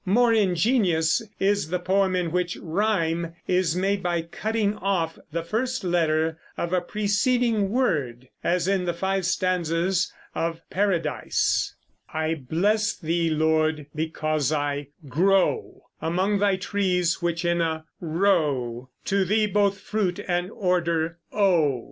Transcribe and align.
More 0.03 0.33
ingenious 0.33 1.21
is 1.39 1.69
the 1.69 1.77
poem 1.77 2.15
in 2.15 2.31
which 2.31 2.57
rime 2.59 3.35
is 3.47 3.75
made 3.75 4.01
by 4.01 4.23
cutting 4.23 4.73
off 4.77 5.19
the 5.31 5.43
first 5.43 5.83
letter 5.83 6.39
of 6.57 6.73
a 6.73 6.81
preceding 6.81 7.69
word, 7.69 8.27
as 8.43 8.67
in 8.67 8.85
the 8.85 8.95
five 8.95 9.27
stanzas 9.27 10.11
of 10.33 10.59
"Paradise": 10.71 11.75
I 12.11 12.33
bless 12.33 12.97
thee, 12.97 13.29
Lord, 13.29 13.85
because 13.93 14.51
I 14.51 14.87
grow 15.07 15.83
Among 16.01 16.39
thy 16.39 16.55
trees, 16.55 17.21
which 17.21 17.45
in 17.45 17.61
a 17.61 17.85
row 17.99 18.89
To 19.05 19.23
thee 19.23 19.45
both 19.45 19.77
fruit 19.79 20.19
and 20.27 20.49
order 20.49 21.19
ow. 21.31 21.79